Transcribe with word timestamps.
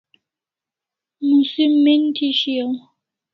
Musim 1.27 1.71
men'j 1.83 2.07
thi 2.15 2.27
shiau 2.39 2.71